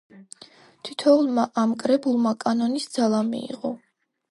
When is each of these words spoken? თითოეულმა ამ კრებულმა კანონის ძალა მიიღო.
თითოეულმა 0.89 1.43
ამ 1.65 1.77
კრებულმა 1.85 2.33
კანონის 2.47 2.91
ძალა 2.99 3.23
მიიღო. 3.31 3.75